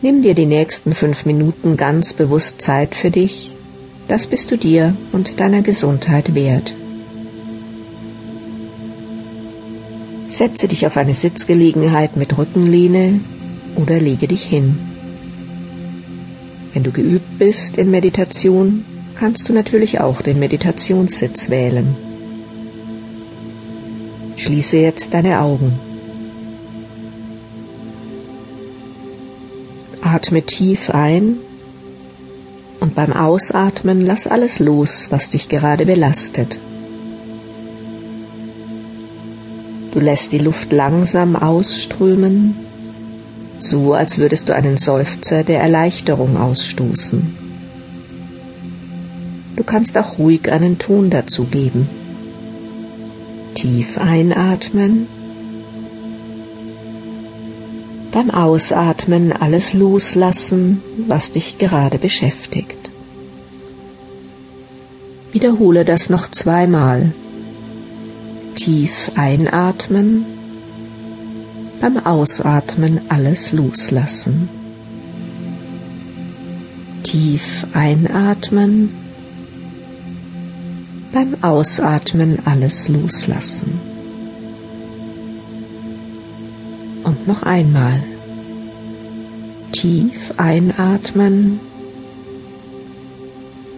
[0.00, 3.52] Nimm dir die nächsten fünf Minuten ganz bewusst Zeit für dich.
[4.06, 6.72] Das bist du dir und deiner Gesundheit wert.
[10.28, 13.20] Setze dich auf eine Sitzgelegenheit mit Rückenlehne
[13.74, 14.78] oder lege dich hin.
[16.74, 18.84] Wenn du geübt bist in Meditation,
[19.16, 21.96] kannst du natürlich auch den Meditationssitz wählen.
[24.36, 25.87] Schließe jetzt deine Augen.
[30.18, 31.36] Atme tief ein
[32.80, 36.58] und beim Ausatmen lass alles los, was dich gerade belastet.
[39.92, 42.56] Du lässt die Luft langsam ausströmen,
[43.60, 47.36] so als würdest du einen Seufzer der Erleichterung ausstoßen.
[49.54, 51.88] Du kannst auch ruhig einen Ton dazu geben.
[53.54, 55.06] Tief einatmen.
[58.18, 62.90] Beim Ausatmen alles loslassen, was dich gerade beschäftigt.
[65.30, 67.12] Wiederhole das noch zweimal.
[68.56, 70.24] Tief einatmen,
[71.80, 74.48] beim Ausatmen alles loslassen.
[77.04, 78.90] Tief einatmen,
[81.12, 83.78] beim Ausatmen alles loslassen.
[87.04, 88.02] Und noch einmal.
[89.72, 91.60] Tief einatmen,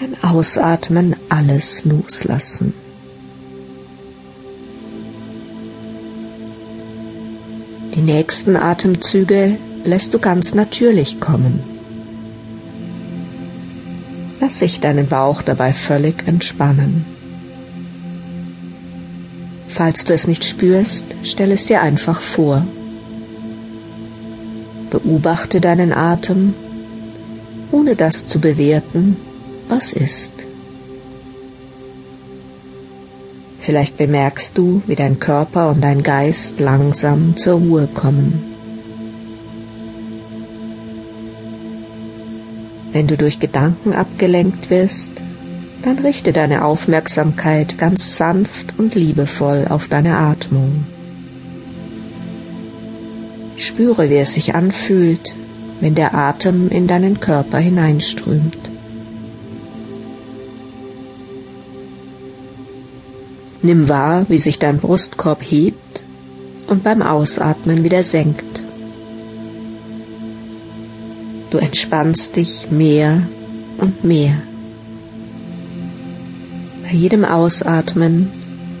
[0.00, 2.74] beim Ausatmen alles loslassen.
[7.94, 11.60] Die nächsten Atemzüge lässt du ganz natürlich kommen.
[14.40, 17.04] Lass sich deinen Bauch dabei völlig entspannen.
[19.68, 22.66] Falls du es nicht spürst, stell es dir einfach vor.
[24.94, 26.54] Beobachte deinen Atem,
[27.72, 29.16] ohne das zu bewerten,
[29.68, 30.30] was ist.
[33.58, 38.44] Vielleicht bemerkst du, wie dein Körper und dein Geist langsam zur Ruhe kommen.
[42.92, 45.10] Wenn du durch Gedanken abgelenkt wirst,
[45.82, 50.84] dann richte deine Aufmerksamkeit ganz sanft und liebevoll auf deine Atmung.
[53.56, 55.34] Spüre, wie es sich anfühlt,
[55.80, 58.58] wenn der Atem in deinen Körper hineinströmt.
[63.62, 66.02] Nimm wahr, wie sich dein Brustkorb hebt
[66.66, 68.62] und beim Ausatmen wieder senkt.
[71.50, 73.22] Du entspannst dich mehr
[73.78, 74.34] und mehr.
[76.82, 78.30] Bei jedem Ausatmen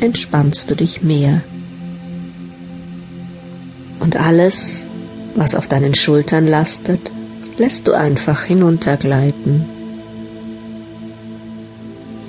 [0.00, 1.42] entspannst du dich mehr.
[4.06, 4.86] Und alles,
[5.34, 7.10] was auf deinen Schultern lastet,
[7.58, 9.64] lässt du einfach hinuntergleiten.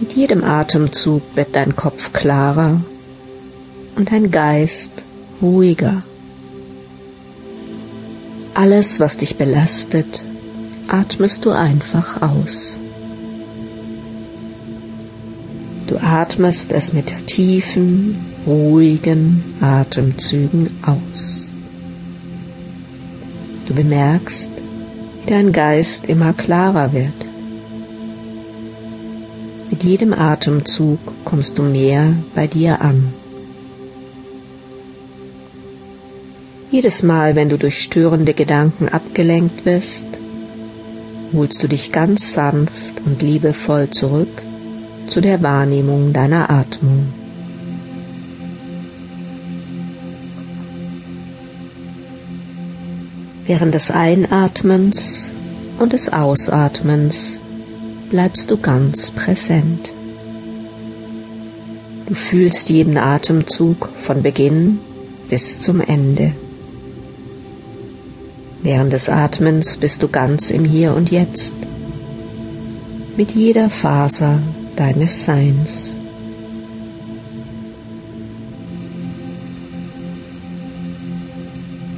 [0.00, 2.80] Mit jedem Atemzug wird dein Kopf klarer
[3.94, 4.90] und dein Geist
[5.42, 6.02] ruhiger.
[8.54, 10.24] Alles, was dich belastet,
[10.88, 12.80] atmest du einfach aus.
[15.88, 21.45] Du atmest es mit tiefen, ruhigen Atemzügen aus.
[23.66, 24.50] Du bemerkst,
[25.22, 27.26] wie dein Geist immer klarer wird.
[29.70, 33.12] Mit jedem Atemzug kommst du mehr bei dir an.
[36.70, 40.06] Jedes Mal, wenn du durch störende Gedanken abgelenkt wirst,
[41.32, 44.42] holst du dich ganz sanft und liebevoll zurück
[45.06, 47.15] zu der Wahrnehmung deiner Atmung.
[53.46, 55.30] Während des Einatmens
[55.78, 57.38] und des Ausatmens
[58.10, 59.92] bleibst du ganz präsent.
[62.06, 64.80] Du fühlst jeden Atemzug von Beginn
[65.28, 66.32] bis zum Ende.
[68.62, 71.54] Während des Atmens bist du ganz im Hier und Jetzt,
[73.16, 74.40] mit jeder Faser
[74.74, 75.95] deines Seins.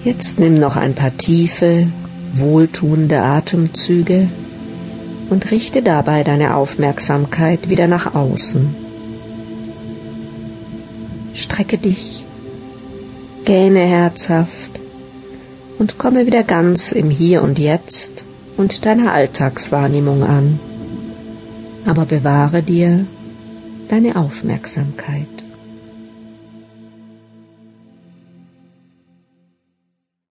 [0.08, 1.86] Jetzt nimm noch ein paar tiefe,
[2.32, 4.28] wohltuende Atemzüge
[5.28, 8.74] und richte dabei deine Aufmerksamkeit wieder nach außen.
[11.34, 12.24] Strecke dich,
[13.44, 14.80] gähne herzhaft
[15.78, 18.24] und komme wieder ganz im Hier und Jetzt
[18.56, 20.58] und deiner Alltagswahrnehmung an.
[21.84, 23.04] Aber bewahre dir
[23.90, 25.47] deine Aufmerksamkeit.